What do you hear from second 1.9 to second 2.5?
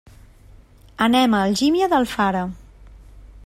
d'Alfara.